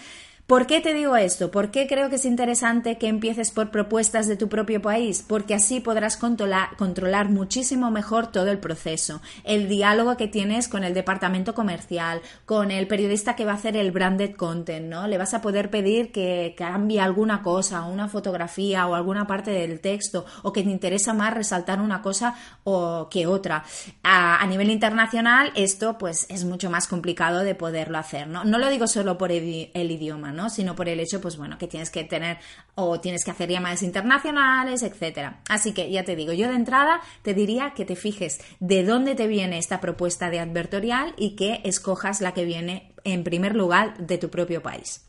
¿Por 0.47 0.67
qué 0.67 0.83
te 0.83 0.93
digo 0.93 1.17
esto? 1.17 1.51
¿Por 1.51 1.71
qué 1.71 1.87
creo 1.87 2.11
que 2.11 2.17
es 2.17 2.27
interesante 2.27 2.99
que 2.99 3.09
empieces 3.09 3.51
por 3.51 3.71
propuestas 3.71 4.29
de 4.29 4.37
tu 4.37 4.51
propio 4.51 4.83
país? 4.83 5.25
Porque 5.27 5.55
así 5.55 5.81
podrás 5.81 6.19
controlar, 6.19 7.31
muchísimo 7.31 7.91
mejor 7.91 8.27
todo 8.27 8.51
el 8.51 8.59
proceso, 8.59 9.23
el 9.45 9.71
diálogo 9.71 10.19
que 10.19 10.29
tienes 10.29 10.69
con 10.69 10.85
el 10.85 10.93
departamento 10.93 11.55
comercial, 11.55 12.21
con 12.45 12.71
el 12.71 12.87
periodista 12.87 13.37
que 13.37 13.47
va 13.47 13.53
a 13.53 13.55
hacer 13.55 13.75
el 13.75 13.91
branded 13.91 14.37
content, 14.37 14.87
¿no? 14.87 15.09
Le 15.09 15.17
vas 15.17 15.33
a 15.33 15.41
poder 15.41 15.71
pedir 15.71 16.13
que 16.13 16.55
cambie 16.59 17.01
alguna 17.01 17.43
cosa, 17.43 17.85
una 17.85 18.09
fotografía 18.09 18.87
o 18.87 18.95
alguna 18.95 19.27
parte 19.27 19.51
del 19.51 19.81
texto, 19.81 20.27
o 20.43 20.53
que 20.53 20.63
te 20.63 20.69
interesa 20.69 21.15
más 21.15 21.33
resaltar 21.33 21.81
una 21.81 22.03
cosa 22.03 22.35
o 22.65 23.09
que 23.11 23.27
otra. 23.27 23.65
A, 24.03 24.45
nivel 24.47 24.69
internacional, 24.69 25.53
esto 25.55 25.97
pues 25.97 26.27
es 26.29 26.45
mucho 26.45 26.69
más 26.69 26.87
complicado 26.87 27.39
de 27.45 27.55
poderlo 27.55 27.97
hacer, 27.97 28.29
¿no? 28.29 28.45
No 28.45 28.59
lo 28.59 28.69
digo 28.69 28.87
solo 28.87 29.17
por 29.17 29.33
el 29.33 29.71
idioma, 29.73 30.34
¿no? 30.35 30.51
Sino 30.51 30.77
por 30.77 30.89
el 30.89 31.01
hecho, 31.01 31.21
pues 31.21 31.37
bueno, 31.37 31.57
que 31.59 31.69
tienes 31.69 31.91
que 31.91 32.05
tener 32.05 32.39
o 32.75 33.01
tienes 33.01 33.25
que 33.25 33.31
hacer 33.31 33.49
llamadas 33.49 33.83
internacionales, 33.83 34.83
etcétera. 34.83 35.41
Así 35.49 35.73
que 35.73 35.91
ya 35.91 36.05
te 36.05 36.17
digo, 36.17 36.33
yo 36.33 36.49
de 36.49 36.57
entrada 36.57 37.01
te 37.23 37.35
diría 37.35 37.73
que 37.75 37.85
te 37.85 37.97
fijes 37.97 38.41
de 38.61 38.85
dónde 38.85 39.15
te 39.15 39.27
viene 39.27 39.59
esta 39.59 39.81
propuesta 39.81 40.31
de 40.31 40.41
advertorial 40.41 41.15
y 41.17 41.37
que 41.37 41.61
escojas 41.65 42.21
la 42.21 42.35
que 42.35 42.45
viene 42.45 42.93
en 43.05 43.25
primer 43.25 43.55
lugar 43.55 43.97
de 43.99 44.19
tu 44.19 44.31
propio 44.31 44.63
país. 44.63 45.07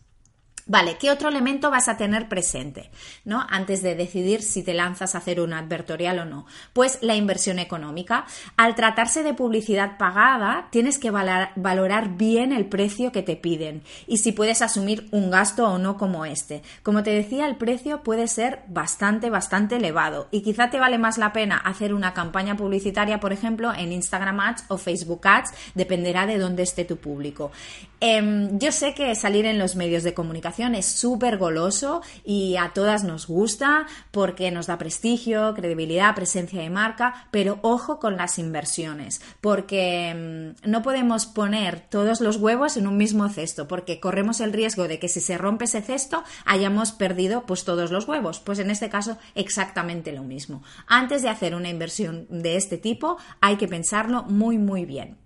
Vale, 0.67 0.98
¿qué 0.98 1.12
otro 1.12 1.29
elemento 1.29 1.69
vas 1.69 1.88
a 1.88 1.95
tener 1.95 2.27
presente, 2.27 2.89
¿no? 3.24 3.45
Antes 3.51 3.84
de 3.84 3.93
decidir 3.93 4.41
si 4.41 4.63
te 4.63 4.74
lanzas 4.74 5.13
a 5.13 5.19
hacer 5.19 5.39
un 5.39 5.53
advertorial 5.53 6.17
o 6.17 6.25
no. 6.25 6.48
Pues 6.74 6.98
la 7.01 7.15
inversión 7.15 7.60
económica. 7.60 8.25
Al 8.57 8.74
tratarse 8.74 9.22
de 9.22 9.36
publicidad 9.36 10.00
pagada, 10.00 10.67
tienes 10.72 10.98
que 10.98 11.12
valorar 11.12 12.17
bien 12.17 12.51
el 12.51 12.65
precio 12.65 13.12
que 13.12 13.22
te 13.22 13.36
piden 13.36 13.84
y 14.07 14.17
si 14.17 14.31
puedes 14.31 14.63
asumir 14.63 15.07
un 15.12 15.29
gasto 15.29 15.69
o 15.69 15.77
no 15.77 15.98
como 15.98 16.25
este. 16.25 16.63
Como 16.81 17.03
te 17.03 17.12
decía, 17.12 17.45
el 17.45 17.57
precio 17.57 18.01
puede 18.01 18.27
ser 18.27 18.63
bastante, 18.67 19.29
bastante 19.29 19.75
elevado 19.75 20.29
y 20.31 20.41
quizá 20.41 20.72
te 20.72 20.79
vale 20.79 20.98
más 20.98 21.19
la 21.19 21.31
pena 21.31 21.57
hacer 21.57 21.93
una 21.93 22.15
campaña 22.15 22.57
publicitaria, 22.57 23.19
por 23.19 23.34
ejemplo, 23.34 23.72
en 23.72 23.91
Instagram 23.91 24.39
Ads 24.39 24.63
o 24.69 24.79
Facebook 24.79 25.27
Ads, 25.27 25.51
dependerá 25.75 26.25
de 26.25 26.39
dónde 26.39 26.63
esté 26.63 26.86
tu 26.86 26.98
público. 26.98 27.51
Em, 28.00 28.57
yo 28.57 28.72
sé 28.72 28.95
que 28.95 29.13
salir 29.13 29.45
en 29.45 29.60
los 29.60 29.75
medios 29.75 30.01
de 30.01 30.15
comunicación 30.15 30.54
es 30.57 30.85
súper 30.85 31.38
goloso 31.38 32.01
y 32.24 32.55
a 32.55 32.71
todas 32.74 33.03
nos 33.03 33.27
gusta 33.27 33.88
porque 34.12 34.51
nos 34.51 34.67
da 34.67 34.77
prestigio, 34.77 35.53
credibilidad, 35.53 36.15
presencia 36.15 36.62
de 36.62 36.69
marca, 36.69 37.27
pero 37.31 37.59
ojo 37.62 38.00
con 38.00 38.15
las 38.15 38.39
inversiones, 38.39 39.21
porque 39.41 40.09
em, 40.09 40.55
no 40.63 40.81
podemos 40.81 41.25
poner 41.25 41.81
todos 41.89 42.21
los 42.21 42.38
huevos 42.38 42.77
en 42.77 42.88
un 42.88 42.95
mismo 42.95 43.27
cesto, 43.27 43.67
porque 43.67 44.00
corremos 44.00 44.39
el 44.39 44.53
riesgo 44.53 44.88
de 44.88 44.97
que 44.97 45.09
si 45.09 45.19
se 45.19 45.38
rompe 45.38 45.65
ese 45.65 45.81
cesto 45.81 46.24
hayamos 46.45 46.93
perdido 46.93 47.45
pues 47.45 47.65
todos 47.65 47.91
los 47.91 48.07
huevos. 48.07 48.39
Pues 48.39 48.59
en 48.59 48.71
este 48.71 48.89
caso 48.89 49.17
exactamente 49.35 50.13
lo 50.13 50.24
mismo. 50.24 50.63
Antes 50.88 51.21
de 51.21 51.29
hacer 51.29 51.53
una 51.53 51.69
inversión 51.69 52.27
de 52.29 52.55
este 52.55 52.77
tipo 52.77 53.17
hay 53.41 53.57
que 53.57 53.67
pensarlo 53.67 54.24
muy 54.24 54.57
muy 54.57 54.85
bien. 54.85 55.17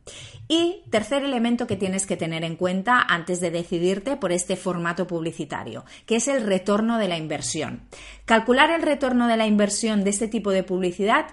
Y 0.48 0.84
tercer 0.90 1.24
elemento 1.24 1.68
que 1.68 1.76
tienes 1.76 2.08
que 2.08 2.18
tener 2.18 2.44
en 2.44 2.56
cuenta 2.56 3.02
antes 3.02 3.40
de 3.40 3.52
decidirte 3.52 4.18
por 4.18 4.32
este 4.32 4.56
formato 4.56 5.06
publicitario, 5.06 5.86
que 6.06 6.16
es 6.16 6.28
el 6.28 6.44
retorno 6.44 6.98
de 6.98 7.08
la 7.08 7.18
inversión. 7.18 7.82
Calcular 8.26 8.72
el 8.72 8.82
retorno 8.82 9.28
de 9.28 9.38
la 9.38 9.46
inversión 9.46 10.04
de 10.04 10.10
este 10.10 10.28
tipo 10.28 10.52
de 10.52 10.64
publicidad 10.64 11.28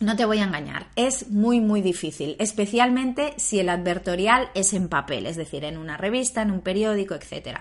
no 0.00 0.14
te 0.14 0.24
voy 0.24 0.38
a 0.38 0.44
engañar, 0.44 0.86
es 0.94 1.30
muy 1.30 1.60
muy 1.60 1.82
difícil, 1.82 2.36
especialmente 2.38 3.34
si 3.36 3.58
el 3.58 3.68
advertorial 3.68 4.48
es 4.54 4.72
en 4.72 4.88
papel, 4.88 5.26
es 5.26 5.36
decir, 5.36 5.64
en 5.64 5.76
una 5.76 5.96
revista, 5.96 6.42
en 6.42 6.52
un 6.52 6.60
periódico, 6.60 7.14
etc. 7.16 7.58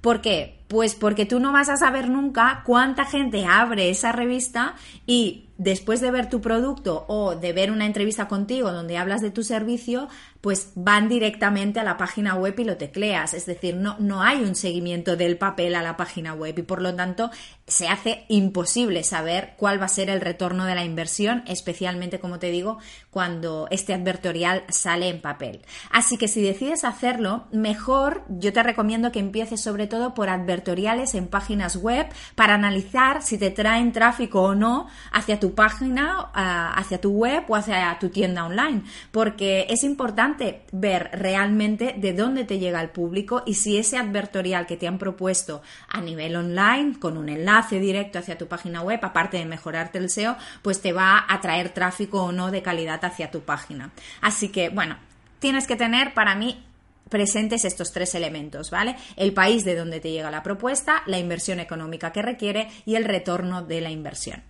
¿Por 0.00 0.20
qué? 0.20 0.61
Pues 0.72 0.94
porque 0.94 1.26
tú 1.26 1.38
no 1.38 1.52
vas 1.52 1.68
a 1.68 1.76
saber 1.76 2.08
nunca 2.08 2.62
cuánta 2.64 3.04
gente 3.04 3.44
abre 3.44 3.90
esa 3.90 4.10
revista 4.10 4.74
y 5.06 5.50
después 5.58 6.00
de 6.00 6.10
ver 6.10 6.28
tu 6.28 6.40
producto 6.40 7.04
o 7.08 7.36
de 7.36 7.52
ver 7.52 7.70
una 7.70 7.86
entrevista 7.86 8.26
contigo 8.26 8.72
donde 8.72 8.96
hablas 8.96 9.20
de 9.20 9.30
tu 9.30 9.44
servicio, 9.44 10.08
pues 10.40 10.72
van 10.74 11.08
directamente 11.08 11.78
a 11.78 11.84
la 11.84 11.96
página 11.96 12.34
web 12.34 12.58
y 12.58 12.64
lo 12.64 12.76
tecleas. 12.76 13.32
Es 13.32 13.46
decir, 13.46 13.76
no, 13.76 13.96
no 14.00 14.22
hay 14.22 14.42
un 14.42 14.56
seguimiento 14.56 15.16
del 15.16 15.38
papel 15.38 15.76
a 15.76 15.82
la 15.82 15.96
página 15.96 16.34
web 16.34 16.58
y 16.58 16.62
por 16.62 16.82
lo 16.82 16.94
tanto 16.96 17.30
se 17.66 17.86
hace 17.86 18.24
imposible 18.28 19.04
saber 19.04 19.54
cuál 19.56 19.80
va 19.80 19.84
a 19.84 19.88
ser 19.88 20.10
el 20.10 20.20
retorno 20.20 20.64
de 20.64 20.74
la 20.74 20.84
inversión, 20.84 21.44
especialmente, 21.46 22.18
como 22.18 22.40
te 22.40 22.50
digo, 22.50 22.78
cuando 23.10 23.68
este 23.70 23.94
advertorial 23.94 24.64
sale 24.68 25.08
en 25.08 25.20
papel. 25.20 25.60
Así 25.92 26.16
que 26.16 26.26
si 26.26 26.42
decides 26.42 26.84
hacerlo, 26.84 27.44
mejor 27.52 28.24
yo 28.28 28.52
te 28.52 28.64
recomiendo 28.64 29.12
que 29.12 29.20
empieces 29.20 29.60
sobre 29.60 29.86
todo 29.86 30.12
por 30.12 30.28
en 30.66 31.28
páginas 31.28 31.76
web 31.76 32.06
para 32.34 32.54
analizar 32.54 33.22
si 33.22 33.38
te 33.38 33.50
traen 33.50 33.92
tráfico 33.92 34.42
o 34.42 34.54
no 34.54 34.86
hacia 35.12 35.38
tu 35.38 35.54
página, 35.54 36.30
hacia 36.32 37.00
tu 37.00 37.10
web 37.10 37.44
o 37.48 37.56
hacia 37.56 37.98
tu 37.98 38.08
tienda 38.08 38.44
online, 38.44 38.82
porque 39.10 39.66
es 39.68 39.84
importante 39.84 40.62
ver 40.72 41.10
realmente 41.12 41.94
de 41.98 42.12
dónde 42.12 42.44
te 42.44 42.58
llega 42.58 42.80
el 42.80 42.90
público 42.90 43.42
y 43.46 43.54
si 43.54 43.76
ese 43.76 43.98
advertorial 43.98 44.66
que 44.66 44.76
te 44.76 44.88
han 44.88 44.98
propuesto 44.98 45.62
a 45.88 46.00
nivel 46.00 46.36
online, 46.36 46.98
con 46.98 47.16
un 47.16 47.28
enlace 47.28 47.78
directo 47.80 48.18
hacia 48.18 48.38
tu 48.38 48.46
página 48.46 48.82
web, 48.82 49.00
aparte 49.02 49.36
de 49.36 49.44
mejorarte 49.44 49.98
el 49.98 50.10
SEO, 50.10 50.36
pues 50.62 50.80
te 50.80 50.92
va 50.92 51.24
a 51.28 51.40
traer 51.40 51.70
tráfico 51.70 52.22
o 52.22 52.32
no 52.32 52.50
de 52.50 52.62
calidad 52.62 53.04
hacia 53.04 53.30
tu 53.30 53.40
página. 53.40 53.90
Así 54.20 54.48
que, 54.48 54.68
bueno, 54.68 54.96
tienes 55.38 55.66
que 55.66 55.76
tener 55.76 56.14
para 56.14 56.34
mí 56.34 56.64
presentes 57.08 57.64
estos 57.64 57.92
tres 57.92 58.14
elementos, 58.14 58.70
¿vale? 58.70 58.96
El 59.16 59.34
país 59.34 59.64
de 59.64 59.76
donde 59.76 60.00
te 60.00 60.10
llega 60.10 60.30
la 60.30 60.42
propuesta, 60.42 61.02
la 61.06 61.18
inversión 61.18 61.60
económica 61.60 62.12
que 62.12 62.22
requiere 62.22 62.68
y 62.86 62.94
el 62.94 63.04
retorno 63.04 63.62
de 63.62 63.80
la 63.80 63.90
inversión. 63.90 64.42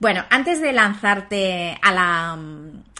Bueno, 0.00 0.24
antes 0.30 0.60
de 0.60 0.72
lanzarte 0.72 1.78
a 1.80 1.92
la, 1.92 2.38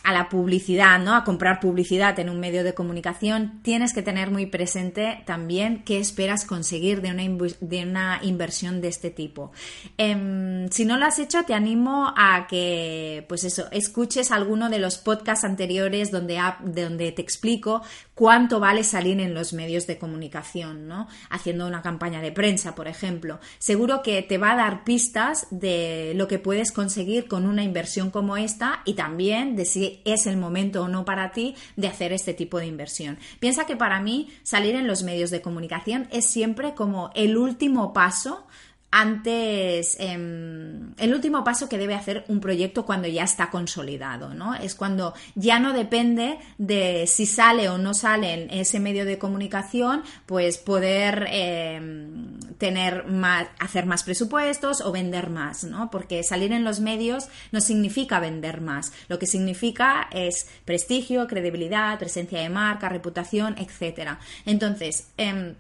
a 0.04 0.12
la 0.12 0.28
publicidad, 0.28 0.98
¿no? 0.98 1.14
A 1.14 1.24
comprar 1.24 1.60
publicidad 1.60 2.18
en 2.20 2.28
un 2.28 2.38
medio 2.38 2.62
de 2.62 2.74
comunicación, 2.74 3.60
tienes 3.62 3.94
que 3.94 4.02
tener 4.02 4.30
muy 4.30 4.44
presente 4.44 5.22
también 5.24 5.82
qué 5.82 5.98
esperas 5.98 6.44
conseguir 6.44 7.00
de 7.00 7.10
una, 7.10 7.22
de 7.60 7.82
una 7.82 8.20
inversión 8.22 8.82
de 8.82 8.88
este 8.88 9.10
tipo. 9.10 9.50
Em, 9.96 10.68
si 10.68 10.84
no 10.84 10.98
lo 10.98 11.06
has 11.06 11.18
hecho, 11.18 11.44
te 11.44 11.54
animo 11.54 12.12
a 12.16 12.46
que, 12.46 13.24
pues 13.28 13.44
eso, 13.44 13.64
escuches 13.72 14.30
alguno 14.30 14.68
de 14.68 14.78
los 14.78 14.98
podcasts 14.98 15.44
anteriores 15.44 16.10
donde, 16.10 16.38
donde 16.62 17.10
te 17.12 17.22
explico 17.22 17.82
cuánto 18.14 18.60
vale 18.60 18.84
salir 18.84 19.20
en 19.20 19.34
los 19.34 19.52
medios 19.52 19.86
de 19.86 19.98
comunicación, 19.98 20.86
¿no? 20.86 21.08
Haciendo 21.30 21.66
una 21.66 21.82
campaña 21.82 22.20
de 22.20 22.32
prensa, 22.32 22.74
por 22.74 22.88
ejemplo. 22.88 23.40
Seguro 23.58 24.02
que 24.02 24.22
te 24.22 24.38
va 24.38 24.52
a 24.52 24.56
dar 24.56 24.84
pistas 24.84 25.46
de 25.50 26.12
lo 26.14 26.28
que 26.28 26.38
puedes 26.38 26.72
conseguir 26.72 27.26
con 27.28 27.46
una 27.46 27.62
inversión 27.62 28.10
como 28.10 28.36
esta 28.36 28.82
y 28.84 28.94
también 28.94 29.56
de 29.56 29.64
si 29.64 30.00
es 30.04 30.26
el 30.26 30.36
momento 30.36 30.82
o 30.82 30.88
no 30.88 31.04
para 31.04 31.32
ti 31.32 31.54
de 31.76 31.88
hacer 31.88 32.12
este 32.12 32.34
tipo 32.34 32.58
de 32.58 32.66
inversión. 32.66 33.18
Piensa 33.40 33.66
que 33.66 33.76
para 33.76 34.00
mí 34.00 34.30
salir 34.42 34.74
en 34.74 34.86
los 34.86 35.02
medios 35.02 35.30
de 35.30 35.42
comunicación 35.42 36.08
es 36.10 36.26
siempre 36.26 36.74
como 36.74 37.10
el 37.14 37.36
último 37.36 37.92
paso 37.92 38.46
antes, 38.96 39.96
em, 39.98 40.94
el 40.98 41.12
último 41.12 41.42
paso 41.42 41.68
que 41.68 41.78
debe 41.78 41.96
hacer 41.96 42.24
un 42.28 42.38
proyecto 42.38 42.86
cuando 42.86 43.08
ya 43.08 43.24
está 43.24 43.50
consolidado, 43.50 44.34
¿no? 44.34 44.54
Es 44.54 44.76
cuando 44.76 45.14
ya 45.34 45.58
no 45.58 45.72
depende 45.72 46.38
de 46.58 47.08
si 47.08 47.26
sale 47.26 47.68
o 47.68 47.76
no 47.76 47.92
sale 47.92 48.32
en 48.32 48.50
ese 48.50 48.78
medio 48.78 49.04
de 49.04 49.18
comunicación, 49.18 50.04
pues 50.26 50.58
poder 50.58 51.26
em, 51.32 52.38
tener 52.58 53.06
más, 53.08 53.48
hacer 53.58 53.84
más 53.84 54.04
presupuestos 54.04 54.80
o 54.80 54.92
vender 54.92 55.28
más, 55.28 55.64
¿no? 55.64 55.90
Porque 55.90 56.22
salir 56.22 56.52
en 56.52 56.62
los 56.62 56.78
medios 56.78 57.26
no 57.50 57.60
significa 57.60 58.20
vender 58.20 58.60
más, 58.60 58.92
lo 59.08 59.18
que 59.18 59.26
significa 59.26 60.08
es 60.12 60.46
prestigio, 60.64 61.26
credibilidad, 61.26 61.98
presencia 61.98 62.38
de 62.38 62.48
marca, 62.48 62.88
reputación, 62.88 63.56
etcétera. 63.58 64.20
Entonces, 64.46 65.08
em, 65.16 65.56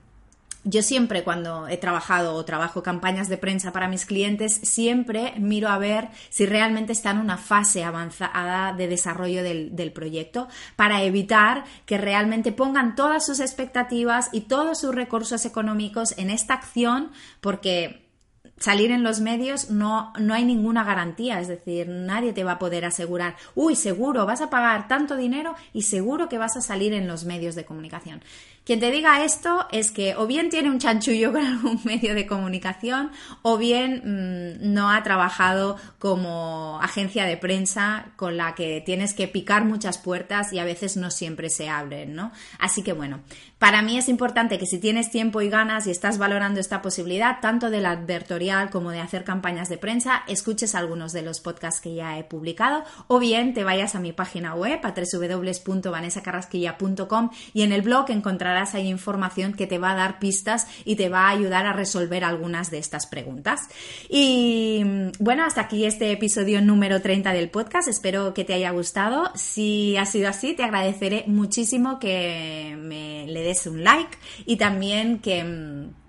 yo 0.64 0.82
siempre 0.82 1.24
cuando 1.24 1.68
he 1.68 1.76
trabajado 1.76 2.34
o 2.34 2.44
trabajo 2.44 2.82
campañas 2.82 3.28
de 3.28 3.36
prensa 3.36 3.72
para 3.72 3.88
mis 3.88 4.06
clientes, 4.06 4.60
siempre 4.62 5.34
miro 5.38 5.68
a 5.68 5.78
ver 5.78 6.08
si 6.30 6.46
realmente 6.46 6.92
está 6.92 7.10
en 7.10 7.18
una 7.18 7.36
fase 7.36 7.84
avanzada 7.84 8.72
de 8.72 8.88
desarrollo 8.88 9.42
del, 9.42 9.76
del, 9.76 9.92
proyecto 9.92 10.48
para 10.76 11.02
evitar 11.02 11.64
que 11.86 11.98
realmente 11.98 12.50
pongan 12.52 12.94
todas 12.94 13.24
sus 13.24 13.40
expectativas 13.40 14.30
y 14.32 14.42
todos 14.42 14.80
sus 14.80 14.94
recursos 14.94 15.44
económicos 15.44 16.16
en 16.16 16.30
esta 16.30 16.54
acción 16.54 17.12
porque 17.40 18.03
salir 18.58 18.90
en 18.90 19.02
los 19.02 19.20
medios 19.20 19.70
no, 19.70 20.12
no 20.18 20.34
hay 20.34 20.44
ninguna 20.44 20.84
garantía, 20.84 21.40
es 21.40 21.48
decir, 21.48 21.88
nadie 21.88 22.32
te 22.32 22.44
va 22.44 22.52
a 22.52 22.58
poder 22.58 22.84
asegurar, 22.84 23.36
uy, 23.54 23.76
seguro, 23.76 24.26
vas 24.26 24.40
a 24.40 24.50
pagar 24.50 24.88
tanto 24.88 25.16
dinero 25.16 25.54
y 25.72 25.82
seguro 25.82 26.28
que 26.28 26.38
vas 26.38 26.56
a 26.56 26.60
salir 26.60 26.92
en 26.92 27.06
los 27.06 27.24
medios 27.24 27.54
de 27.54 27.64
comunicación. 27.64 28.22
Quien 28.64 28.80
te 28.80 28.90
diga 28.90 29.22
esto 29.22 29.66
es 29.72 29.90
que 29.90 30.16
o 30.16 30.26
bien 30.26 30.48
tiene 30.48 30.70
un 30.70 30.78
chanchullo 30.78 31.32
con 31.34 31.44
algún 31.44 31.80
medio 31.84 32.14
de 32.14 32.26
comunicación 32.26 33.10
o 33.42 33.58
bien 33.58 34.02
mm, 34.04 34.72
no 34.72 34.90
ha 34.90 35.02
trabajado 35.02 35.76
como 35.98 36.78
agencia 36.80 37.26
de 37.26 37.36
prensa 37.36 38.06
con 38.16 38.38
la 38.38 38.54
que 38.54 38.82
tienes 38.84 39.12
que 39.12 39.28
picar 39.28 39.66
muchas 39.66 39.98
puertas 39.98 40.52
y 40.54 40.58
a 40.58 40.64
veces 40.64 40.96
no 40.96 41.10
siempre 41.10 41.50
se 41.50 41.68
abren, 41.68 42.14
¿no? 42.14 42.32
Así 42.58 42.82
que 42.82 42.94
bueno, 42.94 43.20
Para 43.64 43.80
mí 43.80 43.96
es 43.96 44.10
importante 44.10 44.58
que 44.58 44.66
si 44.66 44.78
tienes 44.78 45.10
tiempo 45.10 45.40
y 45.40 45.48
ganas 45.48 45.86
y 45.86 45.90
estás 45.90 46.18
valorando 46.18 46.60
esta 46.60 46.82
posibilidad, 46.82 47.40
tanto 47.40 47.70
del 47.70 47.86
advertorial 47.86 48.68
como 48.68 48.90
de 48.90 49.00
hacer 49.00 49.24
campañas 49.24 49.70
de 49.70 49.78
prensa, 49.78 50.22
escuches 50.28 50.74
algunos 50.74 51.14
de 51.14 51.22
los 51.22 51.40
podcasts 51.40 51.80
que 51.80 51.94
ya 51.94 52.18
he 52.18 52.24
publicado 52.24 52.84
o 53.06 53.18
bien 53.18 53.54
te 53.54 53.64
vayas 53.64 53.94
a 53.94 54.00
mi 54.00 54.12
página 54.12 54.54
web 54.54 54.80
a 54.82 54.92
www.vanesacarrasquilla.com 54.92 57.30
y 57.54 57.62
en 57.62 57.72
el 57.72 57.80
blog 57.80 58.10
encontrarás 58.10 58.74
ahí 58.74 58.86
información 58.86 59.54
que 59.54 59.66
te 59.66 59.78
va 59.78 59.92
a 59.92 59.96
dar 59.96 60.18
pistas 60.18 60.66
y 60.84 60.96
te 60.96 61.08
va 61.08 61.28
a 61.28 61.30
ayudar 61.30 61.64
a 61.64 61.72
resolver 61.72 62.22
algunas 62.22 62.70
de 62.70 62.76
estas 62.76 63.06
preguntas. 63.06 63.70
Bueno, 65.18 65.44
hasta 65.44 65.62
aquí 65.62 65.84
este 65.84 66.12
episodio 66.12 66.60
número 66.60 67.00
30 67.00 67.32
del 67.32 67.50
podcast. 67.50 67.88
Espero 67.88 68.34
que 68.34 68.44
te 68.44 68.54
haya 68.54 68.70
gustado. 68.70 69.30
Si 69.34 69.96
ha 69.96 70.06
sido 70.06 70.28
así, 70.28 70.54
te 70.54 70.62
agradeceré 70.62 71.24
muchísimo 71.26 71.98
que 71.98 72.76
me 72.78 73.26
le 73.26 73.42
des 73.42 73.66
un 73.66 73.84
like 73.84 74.16
y 74.46 74.56
también 74.56 75.18
que 75.18 75.42
mm, 75.44 76.03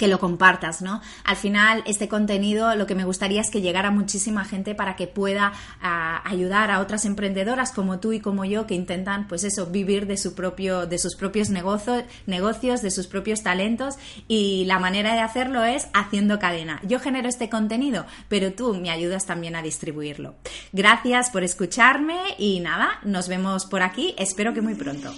que 0.00 0.08
lo 0.08 0.18
compartas, 0.18 0.80
¿no? 0.80 1.02
Al 1.24 1.36
final, 1.36 1.82
este 1.84 2.08
contenido 2.08 2.74
lo 2.74 2.86
que 2.86 2.94
me 2.94 3.04
gustaría 3.04 3.42
es 3.42 3.50
que 3.50 3.60
llegara 3.60 3.90
muchísima 3.90 4.46
gente 4.46 4.74
para 4.74 4.96
que 4.96 5.06
pueda 5.06 5.52
ah, 5.82 6.22
ayudar 6.24 6.70
a 6.70 6.80
otras 6.80 7.04
emprendedoras 7.04 7.70
como 7.70 8.00
tú 8.00 8.14
y 8.14 8.20
como 8.20 8.46
yo 8.46 8.66
que 8.66 8.74
intentan, 8.74 9.28
pues 9.28 9.44
eso, 9.44 9.66
vivir 9.66 10.06
de 10.06 10.16
su 10.16 10.34
propio, 10.34 10.86
de 10.86 10.98
sus 10.98 11.16
propios 11.16 11.50
negocios, 11.50 12.04
negocios, 12.24 12.80
de 12.80 12.90
sus 12.90 13.08
propios 13.08 13.42
talentos 13.42 13.96
y 14.26 14.64
la 14.64 14.78
manera 14.78 15.12
de 15.12 15.20
hacerlo 15.20 15.64
es 15.64 15.88
haciendo 15.92 16.38
cadena. 16.38 16.80
Yo 16.82 16.98
genero 16.98 17.28
este 17.28 17.50
contenido, 17.50 18.06
pero 18.28 18.54
tú 18.54 18.72
me 18.72 18.88
ayudas 18.88 19.26
también 19.26 19.54
a 19.54 19.60
distribuirlo. 19.60 20.34
Gracias 20.72 21.28
por 21.28 21.44
escucharme 21.44 22.16
y 22.38 22.60
nada, 22.60 23.00
nos 23.02 23.28
vemos 23.28 23.66
por 23.66 23.82
aquí, 23.82 24.14
espero 24.16 24.54
que 24.54 24.62
muy 24.62 24.76
pronto. 24.76 25.12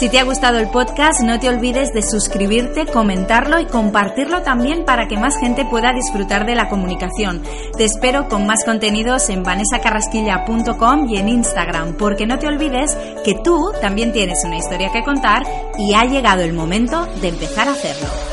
Si 0.00 0.08
te 0.08 0.18
ha 0.18 0.24
gustado 0.24 0.58
el 0.58 0.70
podcast, 0.70 1.20
no 1.20 1.38
te 1.38 1.50
olvides 1.50 1.92
de 1.92 2.00
suscribirte, 2.02 2.86
comentarlo 2.86 3.60
y 3.60 3.66
compartirlo 3.66 4.40
también 4.40 4.86
para 4.86 5.08
que 5.08 5.18
más 5.18 5.36
gente 5.38 5.66
pueda 5.66 5.92
disfrutar 5.92 6.46
de 6.46 6.54
la 6.54 6.70
comunicación. 6.70 7.42
Te 7.76 7.84
espero 7.84 8.26
con 8.26 8.46
más 8.46 8.64
contenidos 8.64 9.28
en 9.28 9.42
vanesacarrasquilla.com 9.42 11.06
y 11.10 11.18
en 11.18 11.28
Instagram, 11.28 11.98
porque 11.98 12.26
no 12.26 12.38
te 12.38 12.46
olvides 12.46 12.96
que 13.26 13.34
tú 13.44 13.72
también 13.82 14.10
tienes 14.14 14.42
una 14.42 14.56
historia 14.56 14.90
que 14.90 15.04
contar 15.04 15.42
y 15.76 15.92
ha 15.92 16.06
llegado 16.06 16.40
el 16.40 16.54
momento 16.54 17.04
de 17.20 17.28
empezar 17.28 17.68
a 17.68 17.72
hacerlo. 17.72 18.29